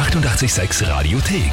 886 0.00 0.88
Radiothek. 0.88 1.52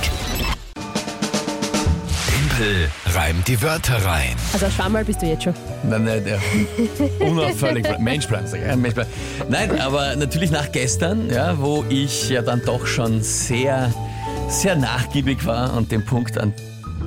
Tempel 2.30 2.90
reimt 3.14 3.46
die 3.46 3.62
Wörter 3.62 3.98
rein. 4.06 4.38
Also 4.54 4.68
ein 4.68 4.72
Schwammerl 4.72 5.04
bist 5.04 5.22
du 5.22 5.26
jetzt 5.26 5.44
schon. 5.44 5.54
Nein, 5.84 6.06
nein, 6.06 6.24
der 6.24 6.40
unauffällig. 7.28 7.86
Menschplan, 8.00 8.48
sag 8.48 8.62
ich. 8.62 8.68
Ja, 8.68 8.78
Menschplan. 8.78 9.06
Nein, 9.50 9.78
aber 9.82 10.16
natürlich 10.16 10.50
nach 10.50 10.72
gestern, 10.72 11.30
ja, 11.30 11.60
wo 11.60 11.84
ich 11.90 12.30
ja 12.30 12.42
dann 12.42 12.62
doch 12.66 12.88
schon 12.88 13.22
sehr, 13.22 13.94
sehr 14.48 14.78
nachgiebig 14.78 15.46
war 15.46 15.74
und 15.76 15.92
den 15.92 16.06
Punkt 16.06 16.38
an 16.38 16.54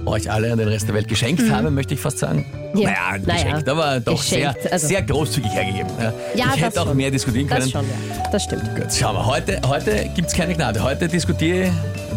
euch 0.04 0.30
alle, 0.30 0.52
an 0.52 0.58
den 0.58 0.68
Rest 0.68 0.88
der 0.88 0.94
Welt 0.94 1.08
geschenkt 1.08 1.50
habe, 1.50 1.70
möchte 1.70 1.94
ich 1.94 2.00
fast 2.00 2.18
sagen. 2.18 2.44
Ja. 2.74 2.88
Naja, 2.90 2.96
Naja, 3.26 3.42
geschenkt, 3.44 3.68
aber 3.68 4.00
doch 4.00 4.12
geschenkt, 4.20 4.62
sehr, 4.62 4.72
also- 4.72 4.86
sehr 4.86 5.02
großzügig 5.02 5.52
hergegeben. 5.52 5.90
Ja. 6.34 6.52
Ich 6.54 6.62
hätte 6.62 6.80
auch 6.82 6.86
schon. 6.86 6.96
mehr 6.96 7.10
diskutieren 7.10 7.46
können. 7.48 7.60
Das 7.62 7.70
schon, 7.70 7.82
ja. 7.84 8.22
Das 8.30 8.44
stimmt. 8.44 8.74
Gut, 8.76 8.92
schauen 8.92 9.16
wir. 9.16 9.26
Heute, 9.26 9.60
heute 9.66 10.08
gibt 10.14 10.28
es 10.28 10.34
keine 10.34 10.54
Gnade. 10.54 10.82
Heute 10.82 11.08
diskutiere 11.08 11.70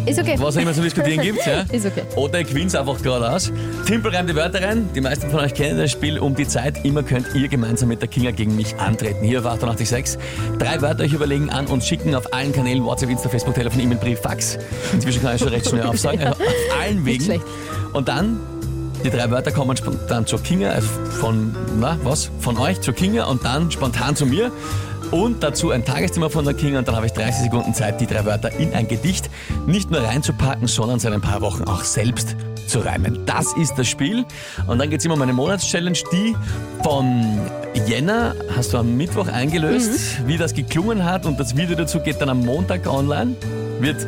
ich, 0.04 0.10
Ist 0.10 0.20
okay. 0.20 0.36
was 0.38 0.56
auch 0.56 0.60
immer 0.60 0.72
zu 0.72 0.82
diskutieren 0.82 1.20
gibt. 1.22 1.44
Ja? 1.46 1.64
Ist 1.72 1.86
okay. 1.86 2.02
Oder 2.14 2.40
ich 2.40 2.48
gewinn's 2.48 2.74
einfach 2.74 3.00
geradeaus. 3.02 3.50
Timpel 3.86 4.14
reimt 4.14 4.30
die 4.30 4.36
Wörter 4.36 4.62
rein. 4.62 4.88
Die 4.94 5.00
meisten 5.00 5.28
von 5.30 5.40
euch 5.40 5.54
kennen 5.54 5.78
das 5.78 5.90
Spiel 5.90 6.18
um 6.20 6.34
die 6.36 6.46
Zeit. 6.46 6.84
Immer 6.84 7.02
könnt 7.02 7.34
ihr 7.34 7.48
gemeinsam 7.48 7.88
mit 7.88 8.00
der 8.00 8.08
Kinga 8.08 8.30
gegen 8.30 8.54
mich 8.54 8.76
antreten. 8.78 9.24
Hier 9.24 9.40
auf 9.40 9.46
886. 9.46 10.18
Drei 10.58 10.80
Wörter 10.82 11.02
euch 11.04 11.12
überlegen 11.12 11.50
an 11.50 11.66
und 11.66 11.82
schicken 11.82 12.14
auf 12.14 12.32
allen 12.32 12.52
Kanälen 12.52 12.84
WhatsApp, 12.84 13.10
Insta, 13.10 13.28
Facebook, 13.28 13.54
Telefon, 13.54 13.80
E-Mail, 13.80 13.98
Brief, 13.98 14.20
Fax. 14.20 14.56
Inzwischen 14.92 15.20
kann 15.22 15.34
ich 15.34 15.40
schon 15.40 15.48
recht 15.48 15.68
schnell 15.68 15.82
aufsagen. 15.82 16.20
Ja. 16.24 16.30
Auf 16.30 16.38
allen 16.80 17.04
Wegen. 17.04 17.42
Und 17.92 18.08
dann 18.08 18.38
die 19.04 19.10
drei 19.10 19.30
Wörter 19.30 19.52
kommen 19.52 19.76
spontan 19.76 20.26
zur 20.26 20.42
Kinga, 20.42 20.70
also 20.70 20.88
von, 21.20 21.54
na, 21.78 21.98
was? 22.02 22.30
Von 22.40 22.56
euch 22.56 22.80
zur 22.80 22.94
Kinga 22.94 23.24
und 23.26 23.44
dann 23.44 23.70
spontan 23.70 24.16
zu 24.16 24.24
mir. 24.26 24.50
Und 25.10 25.42
dazu 25.42 25.70
ein 25.70 25.84
Tagesthema 25.84 26.30
von 26.30 26.44
der 26.44 26.54
Kinga 26.54 26.78
und 26.78 26.88
dann 26.88 26.96
habe 26.96 27.06
ich 27.06 27.12
30 27.12 27.44
Sekunden 27.44 27.74
Zeit, 27.74 28.00
die 28.00 28.06
drei 28.06 28.24
Wörter 28.24 28.50
in 28.58 28.72
ein 28.72 28.88
Gedicht 28.88 29.28
nicht 29.66 29.90
nur 29.90 30.00
reinzupacken, 30.02 30.66
sondern 30.66 30.98
seit 30.98 31.12
ein 31.12 31.20
paar 31.20 31.42
Wochen 31.42 31.64
auch 31.64 31.84
selbst 31.84 32.34
zu 32.66 32.80
reimen. 32.80 33.24
Das 33.26 33.52
ist 33.52 33.74
das 33.76 33.86
Spiel. 33.86 34.24
Und 34.66 34.78
dann 34.78 34.88
geht 34.88 35.00
es 35.00 35.04
immer 35.04 35.14
um 35.14 35.22
eine 35.22 35.34
Monatschallenge, 35.34 35.98
die 36.10 36.34
von 36.82 37.38
Jänner 37.86 38.34
hast 38.56 38.72
du 38.72 38.78
am 38.78 38.96
Mittwoch 38.96 39.28
eingelöst, 39.28 40.20
Mhm. 40.20 40.28
wie 40.28 40.38
das 40.38 40.54
geklungen 40.54 41.04
hat 41.04 41.26
und 41.26 41.38
das 41.38 41.54
Video 41.56 41.76
dazu 41.76 42.00
geht 42.00 42.20
dann 42.22 42.30
am 42.30 42.40
Montag 42.40 42.86
online. 42.86 43.36
Wird, 43.80 44.06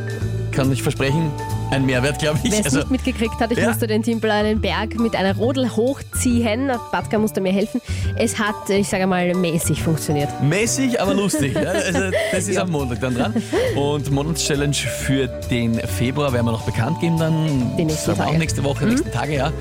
kann 0.53 0.73
ich 0.73 0.83
versprechen, 0.83 1.31
ein 1.71 1.85
Mehrwert, 1.87 2.19
glaube 2.19 2.39
ich. 2.43 2.53
Wer 2.53 2.61
es 2.61 2.65
Also- 2.67 2.79
nicht 2.79 2.91
mitgekriegt 2.91 3.39
hat, 3.41 3.51
ich 3.53 3.59
Ja. 3.59 3.69
musste 3.69 3.87
den 3.87 4.03
Timpel 4.03 4.31
einen 4.31 4.61
Berg 4.61 4.99
mit 4.99 5.15
einer 5.17 5.35
Rodel 5.37 5.75
hochziehen. 5.77 6.71
Batka 6.93 7.19
musste 7.19 7.41
mir 7.41 7.53
helfen. 7.53 7.81
Es 8.17 8.39
hat, 8.39 8.69
ich 8.71 8.89
sage 8.89 9.07
mal, 9.07 9.35
mäßig 9.35 9.83
funktioniert. 9.83 10.29
Mäßig, 10.43 11.01
aber 11.01 11.15
lustig. 11.15 11.57
Also 11.67 12.11
das 12.33 12.49
ist 12.49 12.55
Ja. 12.55 12.63
am 12.63 12.71
Montag 12.71 13.01
dann 13.01 13.15
dran. 13.15 13.35
Und 13.75 14.11
Monatschallenge 14.11 14.75
für 14.75 15.27
den 15.51 15.75
Februar 15.81 16.33
werden 16.33 16.47
wir 16.47 16.53
noch 16.53 16.63
bekannt 16.65 17.01
geben 17.01 17.19
dann. 17.19 17.77
Die 17.77 17.85
nächsten 17.85 18.15
Tage. 18.15 18.23
Mhm. 18.31 18.35
Auch 18.35 18.39
nächste 18.39 18.65
Woche, 18.65 18.87
nächsten 18.87 19.11
Tage, 19.11 19.35
ja. 19.37 19.53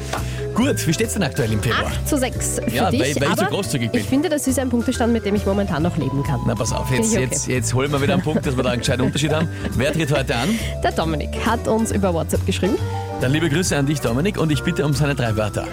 Gut, 0.55 0.87
wie 0.87 0.93
steht's 0.93 1.13
denn 1.13 1.23
aktuell 1.23 1.51
im 1.51 1.61
Februar? 1.61 1.87
8 1.87 2.07
zu 2.07 2.17
6 2.17 2.59
für 2.65 2.69
Ja, 2.73 2.89
dich. 2.89 3.01
weil- 3.01 3.15
weil 3.21 3.29
ich 3.33 3.39
so 3.39 3.45
großzügig 3.45 3.91
bin. 3.91 4.01
Ich 4.01 4.07
finde, 4.07 4.29
das 4.29 4.47
ist 4.47 4.57
ein 4.57 4.69
Punktestand, 4.69 5.11
mit 5.13 5.25
dem 5.25 5.35
ich 5.35 5.45
momentan 5.45 5.83
noch 5.83 5.97
leben 5.97 6.23
kann. 6.23 6.39
Na, 6.47 6.55
pass 6.55 6.71
auf, 6.71 6.89
jetzt, 6.91 7.11
okay. 7.11 7.21
jetzt, 7.23 7.47
jetzt 7.47 7.73
holen 7.73 7.91
wir 7.91 8.01
wieder 8.01 8.13
einen 8.13 8.23
Punkt, 8.23 8.45
dass 8.45 8.55
wir 8.55 8.63
da 8.63 8.69
einen 8.69 8.79
gescheiten 8.79 9.05
Unterschied 9.05 9.33
haben. 9.33 9.49
Wer 9.75 9.91
tritt 9.93 10.11
heute 10.17 10.33
an? 10.35 10.49
Der 10.81 10.91
Dominik 10.93 11.45
hat 11.45 11.67
uns 11.67 11.91
über 11.91 12.13
WhatsApp 12.13 12.45
geschrieben. 12.45 12.75
Dann 13.21 13.31
liebe 13.33 13.49
Grüße 13.49 13.75
an 13.75 13.85
dich, 13.85 13.99
Dominik, 13.99 14.37
und 14.39 14.51
ich 14.51 14.63
bitte 14.63 14.85
um 14.85 14.93
seine 14.93 15.13
drei 15.13 15.35
Wörter. 15.35 15.67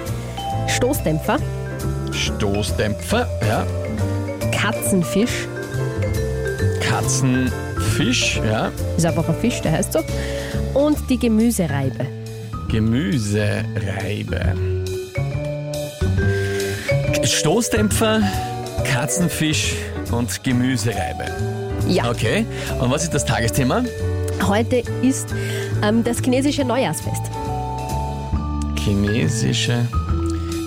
Stoßdämpfer, 0.68 1.38
Stoßdämpfer, 2.12 3.28
ja. 3.46 3.64
Katzenfisch, 4.50 5.46
Katzenfisch, 6.80 8.40
ja. 8.44 8.70
ist 8.96 9.06
einfach 9.06 9.28
ein 9.28 9.34
Fisch, 9.40 9.60
der 9.60 9.72
heißt 9.72 9.92
so. 9.92 10.00
Und 10.74 10.98
die 11.08 11.18
Gemüsereibe. 11.18 12.06
Gemüsereibe. 12.68 14.54
Stoßdämpfer, 17.24 18.20
Katzenfisch 18.84 19.74
und 20.10 20.42
Gemüsereibe. 20.42 21.24
Ja, 21.88 22.10
Okay. 22.10 22.46
Und 22.80 22.90
was 22.90 23.02
ist 23.04 23.14
das 23.14 23.24
Tagesthema? 23.24 23.84
heute 24.46 24.82
ist 25.02 25.28
ähm, 25.84 26.02
das 26.02 26.18
chinesische 26.18 26.64
Neujahrsfest. 26.64 27.22
Chinesische 28.82 29.86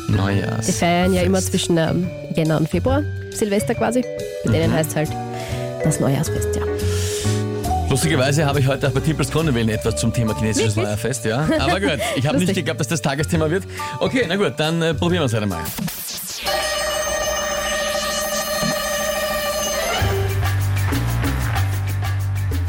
Neujahrs. 0.08 0.68
Die 0.68 0.72
feiern 0.72 1.14
ja 1.14 1.24
immer 1.24 1.40
zwischen 1.42 1.78
ähm, 1.78 2.08
Jänner 2.34 2.58
und 2.58 2.70
Februar, 2.70 3.04
Silvester 3.34 3.76
quasi. 3.76 4.02
Bei 4.46 4.52
denen 4.54 4.72
Mhm. 4.72 4.76
heißt 4.78 4.92
es 4.92 4.96
halt 4.96 5.10
das 5.84 6.00
Neujahrsfest, 6.00 6.56
ja. 6.56 6.62
Lustigerweise 7.90 8.46
habe 8.46 8.60
ich 8.62 8.68
heute 8.68 8.88
auch 8.88 8.92
bei 8.92 9.00
Timpels 9.02 9.30
Kronenwählen 9.30 9.70
etwas 9.70 9.98
zum 9.98 10.14
Thema 10.14 10.34
chinesisches 10.38 10.76
Wirklich? 10.78 10.84
Neujahrfest, 10.86 11.26
ja. 11.26 11.48
Aber 11.60 11.80
gut, 11.82 12.00
ich 12.16 12.26
habe 12.26 12.38
nicht 12.38 12.48
Lustig. 12.48 12.56
geglaubt, 12.56 12.80
dass 12.80 12.88
das 12.88 13.02
Tagesthema 13.02 13.50
wird. 13.50 13.64
Okay, 14.00 14.24
na 14.28 14.38
gut, 14.38 14.54
dann 14.58 14.82
äh, 14.82 14.94
probieren 14.94 15.22
wir 15.22 15.26
es 15.26 15.34
halt 15.34 15.44
einmal. 15.44 15.60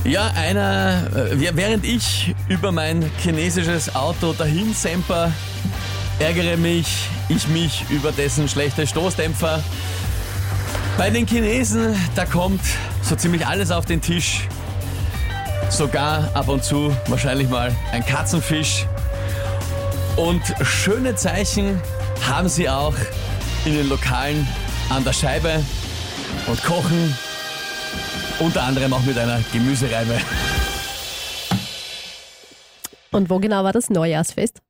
Ja, 0.07 0.31
einer, 0.37 1.09
äh, 1.33 1.57
während 1.57 1.85
ich 1.85 2.33
über 2.49 2.71
mein 2.71 3.11
chinesisches 3.25 3.93
Auto 3.97 4.35
dahin 4.35 4.73
semper, 4.73 5.33
ärgere 6.21 6.57
mich, 6.57 7.09
ich 7.29 7.49
mich 7.49 7.85
über 7.91 8.13
dessen 8.13 8.49
schlechte 8.49 8.87
Stoßdämpfer. 8.87 9.65
Bei 10.97 11.11
den 11.11 11.27
Chinesen, 11.27 11.97
da 12.15 12.25
kommt 12.25 12.61
so 13.03 13.17
ziemlich 13.17 13.45
alles 13.45 13.73
auf 13.73 13.85
den 13.85 14.01
Tisch. 14.01 14.47
Sogar 15.71 16.31
ab 16.35 16.47
und 16.49 16.63
zu 16.63 16.97
wahrscheinlich 17.09 17.49
mal 17.49 17.75
ein 17.91 18.07
Katzenfisch. 18.07 18.87
Und 20.15 20.41
schöne 20.63 21.17
Zeichen 21.17 21.81
haben 22.29 22.49
sie 22.49 22.71
auch 22.71 22.95
in 23.65 23.75
den 23.75 23.89
Lokalen 23.89 24.47
an 24.89 25.03
der 25.03 25.13
Scheibe 25.13 25.65
und 26.47 26.63
kochen 26.63 27.13
unter 28.39 28.63
anderem 28.63 28.93
auch 28.93 29.03
mit 29.03 29.19
einer 29.19 29.41
Gemüsereibe. 29.53 30.21
Und 33.13 33.31
wo 33.31 33.39
genau 33.39 33.65
war 33.65 33.73
das 33.73 33.89
Neujahrsfest? 33.89 34.61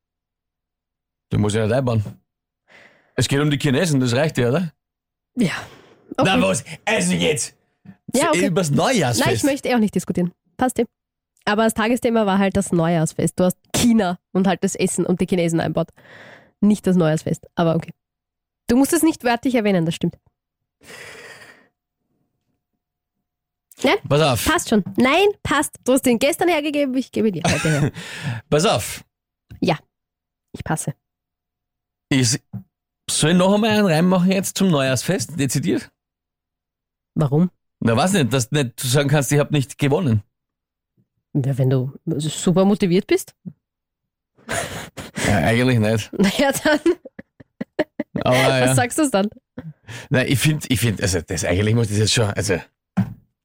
Du 1.30 1.38
musst 1.38 1.56
ja 1.56 1.66
nicht 1.66 1.74
einbauen. 1.74 2.04
Es 3.16 3.26
geht 3.28 3.40
um 3.40 3.50
die 3.50 3.58
Chinesen, 3.58 3.98
das 3.98 4.12
reicht 4.14 4.38
ja, 4.38 4.50
oder? 4.50 4.72
Ja. 5.36 5.52
Okay. 6.16 6.30
Na 6.36 6.40
was? 6.40 6.64
Also 6.84 7.12
jetzt! 7.12 7.56
Ja, 8.14 8.28
okay. 8.28 8.46
Übers 8.46 8.70
Neujahrsfest. 8.70 9.26
Nein, 9.26 9.34
ich 9.34 9.42
möchte 9.42 9.68
eh 9.68 9.74
auch 9.74 9.80
nicht 9.80 9.94
diskutieren. 9.94 10.32
Passt 10.56 10.78
dir. 10.78 10.86
Aber 11.44 11.64
das 11.64 11.74
Tagesthema 11.74 12.26
war 12.26 12.38
halt 12.38 12.56
das 12.56 12.72
Neujahrsfest. 12.72 13.38
Du 13.38 13.44
hast 13.44 13.56
China 13.74 14.18
und 14.32 14.46
halt 14.46 14.62
das 14.62 14.74
Essen 14.74 15.04
und 15.06 15.20
die 15.20 15.26
Chinesen 15.26 15.60
einbaut. 15.60 15.88
Nicht 16.60 16.86
das 16.86 16.96
Neujahrsfest. 16.96 17.46
Aber 17.54 17.74
okay. 17.74 17.92
Du 18.68 18.76
musst 18.76 18.92
es 18.92 19.02
nicht 19.02 19.24
wörtlich 19.24 19.54
erwähnen, 19.54 19.86
das 19.86 19.94
stimmt. 19.94 20.16
Nein, 23.86 23.98
Pass 24.08 24.20
auf, 24.20 24.44
passt 24.44 24.68
schon. 24.68 24.84
Nein, 24.96 25.26
passt. 25.42 25.76
Du 25.84 25.92
hast 25.92 26.02
den 26.02 26.18
gestern 26.18 26.48
hergegeben, 26.48 26.94
ich 26.96 27.10
gebe 27.12 27.30
dir 27.32 27.42
heute 27.44 27.68
her. 27.68 27.92
pass 28.50 28.66
auf. 28.66 29.04
Ich 30.56 30.64
passe. 30.64 30.94
Ich, 32.08 32.40
soll 33.10 33.30
ich 33.30 33.36
noch 33.36 33.52
einmal 33.52 33.70
einen 33.70 33.86
reinmachen 33.86 34.32
jetzt 34.32 34.56
zum 34.56 34.70
Neujahrsfest, 34.70 35.38
dezidiert? 35.38 35.90
Warum? 37.14 37.50
Na, 37.80 37.94
weiß 37.96 38.14
nicht, 38.14 38.32
dass 38.32 38.48
du 38.48 38.62
nicht 38.62 38.80
sagen 38.80 39.08
kannst, 39.08 39.32
ich 39.32 39.38
habe 39.38 39.52
nicht 39.52 39.76
gewonnen. 39.76 40.22
Ja, 41.34 41.58
wenn 41.58 41.68
du 41.68 41.92
super 42.06 42.64
motiviert 42.64 43.06
bist. 43.06 43.34
Ja, 45.26 45.36
eigentlich 45.38 45.78
nicht. 45.78 46.10
Naja, 46.18 46.52
dann, 46.64 46.80
Aber 48.22 48.36
was 48.36 48.66
ja. 48.66 48.74
sagst 48.74 48.98
du 48.98 49.10
dann? 49.10 49.28
Nein, 50.08 50.26
ich 50.28 50.38
finde, 50.38 50.66
ich 50.70 50.80
find, 50.80 51.02
also 51.02 51.20
das 51.20 51.44
eigentlich 51.44 51.74
muss 51.74 51.88
das 51.88 51.98
jetzt 51.98 52.14
schon, 52.14 52.30
also, 52.30 52.58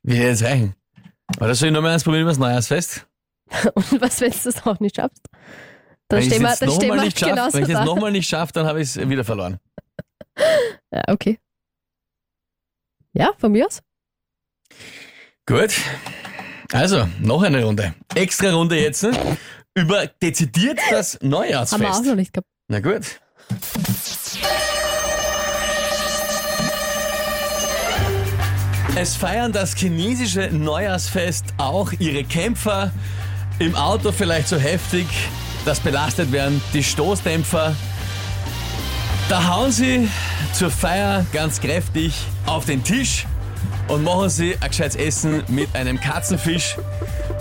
wie 0.03 0.17
soll 0.17 0.25
jetzt 0.25 0.44
reichen? 0.44 0.75
Oder 1.39 1.56
soll 1.56 1.69
ich 1.69 1.73
noch 1.73 1.81
mal 1.81 1.94
eins 1.94 2.03
probieren 2.03 2.23
über 2.23 2.31
das 2.31 2.39
Neujahrsfest? 2.39 3.07
Und 3.73 4.02
was, 4.02 4.22
wenn 4.22 4.31
du 4.31 4.37
das 4.43 4.66
auch 4.66 4.79
nicht 4.79 4.96
schaffst? 4.96 5.22
Dann 6.08 6.22
stehen 6.23 6.41
wir, 6.41 6.52
es 6.52 6.59
dann 6.59 6.72
stehen 6.72 6.90
nochmal 6.90 6.97
wir 6.97 7.05
nicht 7.05 7.20
schaffe, 7.20 7.31
genauso 7.31 7.58
wenn 7.58 7.64
ich 7.64 7.70
es 7.70 7.85
nochmal 7.85 8.11
nicht 8.11 8.29
schaffe, 8.29 8.53
dann 8.53 8.66
habe 8.66 8.81
ich 8.81 8.96
es 8.96 9.09
wieder 9.09 9.23
verloren. 9.23 9.59
Ja, 10.93 11.03
okay. 11.08 11.40
Ja, 13.14 13.31
von 13.37 13.52
mir 13.52 13.67
aus. 13.67 13.81
Gut. 15.46 15.73
Also, 16.72 17.08
noch 17.20 17.43
eine 17.43 17.64
Runde. 17.64 17.93
Extra 18.16 18.52
Runde 18.52 18.79
jetzt 18.79 19.03
ne? 19.03 19.37
über 19.75 20.08
dezidiert 20.08 20.79
das 20.90 21.14
Haben 21.22 21.29
wir 21.29 21.37
auch 21.37 21.41
Neujahrsfest. 21.41 22.05
noch 22.05 22.16
nicht 22.16 22.34
gehabt. 22.34 22.47
Na 22.70 22.79
gut. 22.79 23.20
Es 28.96 29.16
feiern 29.16 29.53
das 29.53 29.73
chinesische 29.73 30.49
Neujahrsfest 30.52 31.46
auch 31.58 31.93
ihre 31.99 32.26
Kämpfer. 32.26 32.91
Im 33.58 33.73
Auto 33.76 34.11
vielleicht 34.11 34.49
so 34.49 34.58
heftig, 34.58 35.08
dass 35.66 35.79
belastet 35.79 36.32
werden 36.32 36.61
die 36.73 36.84
Stoßdämpfer. 36.84 37.73
Da 39.29 39.47
hauen 39.47 39.72
sie 39.72 40.09
zur 40.52 40.70
Feier 40.70 41.26
ganz 41.32 41.61
kräftig 41.61 42.14
auf 42.46 42.66
den 42.66 42.84
Tisch 42.84 43.26
und 43.88 44.03
machen 44.03 44.29
Sie 44.29 44.55
ein 44.59 44.70
gescheites 44.70 44.96
Essen 44.96 45.44
mit 45.47 45.73
einem 45.73 45.99
Katzenfisch. 45.99 46.76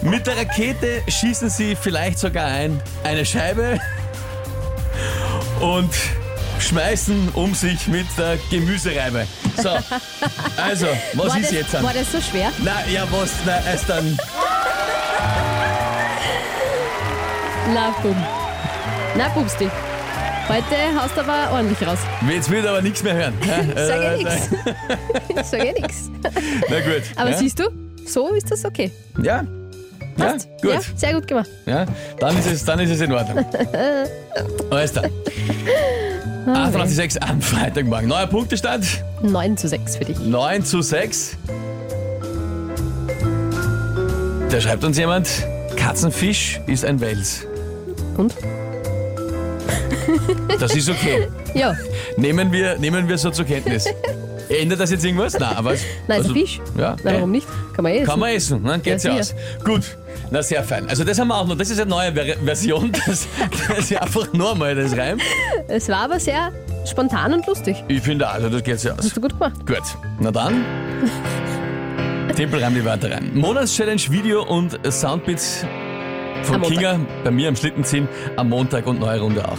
Mit 0.02 0.26
der 0.26 0.36
Rakete 0.36 1.02
schießen 1.08 1.50
Sie 1.50 1.74
vielleicht 1.74 2.18
sogar 2.20 2.46
ein 2.46 2.80
eine 3.02 3.26
Scheibe 3.26 3.78
und 5.60 5.90
schmeißen 6.60 7.30
um 7.34 7.54
sich 7.54 7.86
mit 7.88 8.06
der 8.18 8.38
Gemüsereibe. 8.50 9.26
So, 9.56 9.70
also, 10.56 10.86
was 11.14 11.28
war, 11.28 11.36
ist 11.38 11.44
das, 11.46 11.50
jetzt? 11.52 11.74
An? 11.76 11.82
war 11.84 11.94
das 11.94 12.12
so 12.12 12.20
schwer? 12.20 12.50
Na, 12.62 12.86
ja, 12.92 13.04
was? 13.10 13.30
Na, 13.46 13.60
erst 13.70 13.88
dann. 13.88 14.18
Na, 17.72 17.90
Bum. 18.02 18.16
Na, 19.16 19.28
Bubsti. 19.28 19.70
Heute 20.48 21.00
haust 21.00 21.16
du 21.16 21.20
aber 21.20 21.52
ordentlich 21.52 21.86
raus. 21.86 21.98
Jetzt 22.28 22.50
will 22.50 22.58
ich 22.60 22.68
aber 22.68 22.82
nichts 22.82 23.02
mehr 23.04 23.14
hören. 23.14 23.34
Ich 23.40 23.86
sage 23.86 24.02
ja 24.02 24.12
Äh, 24.12 24.16
nichts. 24.16 24.48
Ich 25.28 25.42
sage 25.46 25.72
nichts. 25.72 26.10
Na 26.68 26.80
gut. 26.80 27.02
Aber 27.16 27.30
ja? 27.30 27.36
siehst 27.36 27.58
du, 27.60 27.70
so 28.06 28.34
ist 28.34 28.50
das 28.50 28.64
okay. 28.64 28.90
Ja. 29.22 29.44
Ja, 30.18 30.32
gut. 30.60 30.72
Ja, 30.74 30.80
sehr 30.96 31.14
gut 31.14 31.26
gemacht. 31.28 31.48
Ja, 31.66 31.86
dann 32.18 32.36
ist 32.36 32.46
es, 32.50 32.64
dann 32.64 32.80
ist 32.80 32.90
es 32.90 33.00
in 33.00 33.12
Ordnung. 33.12 33.44
Alles 34.70 34.92
klar. 34.92 35.04
Ah, 36.54 36.68
88,6 36.68 37.18
am 37.18 37.40
Freitagmorgen. 37.40 38.08
Neuer 38.08 38.26
Punktestand. 38.26 39.04
9 39.22 39.56
zu 39.56 39.68
6 39.68 39.96
für 39.96 40.04
dich. 40.04 40.18
9 40.18 40.64
zu 40.64 40.82
6. 40.82 41.36
Da 44.50 44.60
schreibt 44.60 44.82
uns 44.82 44.98
jemand, 44.98 45.28
Katzenfisch 45.76 46.60
ist 46.66 46.84
ein 46.84 47.00
Wels. 47.00 47.46
Und? 48.16 48.34
Das 50.58 50.74
ist 50.74 50.88
okay. 50.88 51.28
Ja, 51.54 51.76
Nehmen 52.16 52.52
wir, 52.52 52.78
nehmen 52.78 53.08
wir 53.08 53.18
so 53.18 53.30
zur 53.30 53.44
Kenntnis. 53.44 53.86
Ändert 54.50 54.80
das 54.80 54.90
jetzt 54.90 55.04
irgendwas? 55.04 55.38
Nein, 55.38 55.56
aber 55.56 55.72
es- 55.74 55.84
nein, 56.08 56.18
also- 56.20 56.32
Fisch. 56.34 56.60
Ja, 56.76 56.94
eh. 56.94 56.96
warum 57.04 57.30
nicht? 57.30 57.46
Kann 57.74 57.82
man 57.84 57.92
eh 57.92 57.96
essen. 57.98 58.06
Kann 58.06 58.20
man 58.20 58.30
essen, 58.30 58.64
dann 58.64 58.82
geht's 58.82 59.04
ja, 59.04 59.14
Ja, 59.14 59.20
aus. 59.20 59.34
Gut, 59.64 59.82
na 60.30 60.42
sehr 60.42 60.62
fein. 60.64 60.88
Also 60.88 61.04
das 61.04 61.18
haben 61.18 61.28
wir 61.28 61.36
auch 61.38 61.46
noch. 61.46 61.56
Das 61.56 61.70
ist 61.70 61.80
eine 61.80 61.88
neue 61.90 62.12
Ver 62.12 62.36
Version. 62.44 62.92
Das, 63.06 63.26
das 63.68 63.78
ist 63.90 63.96
einfach 64.00 64.32
normal, 64.32 64.74
das 64.74 64.96
Reim. 64.96 65.18
Es 65.68 65.88
war 65.88 65.98
aber 66.04 66.18
sehr 66.20 66.52
spontan 66.88 67.34
und 67.34 67.46
lustig. 67.46 67.82
Ich 67.88 68.02
finde 68.02 68.28
auch, 68.28 68.34
also 68.34 68.48
das 68.48 68.62
geht 68.62 68.82
ja 68.82 68.92
aus. 68.92 68.98
Hast 68.98 69.16
du 69.16 69.20
gut 69.20 69.32
gemacht. 69.32 69.66
Gut, 69.66 69.82
na 70.20 70.30
dann. 70.30 70.64
Tempel 72.36 72.62
reimt 72.62 72.76
die 72.76 72.84
Wörter 72.84 73.10
rein. 73.10 73.30
Monatschallenge 73.34 74.02
Video 74.10 74.42
und 74.44 74.78
Soundbits 74.90 75.64
von. 76.44 76.62
Kinga 76.62 76.98
bei 77.24 77.30
mir 77.30 77.48
am 77.48 77.56
Schlittenziehen 77.56 78.08
am 78.36 78.48
Montag 78.48 78.86
und 78.86 78.98
neue 79.00 79.20
Runde 79.20 79.46
auch. 79.46 79.58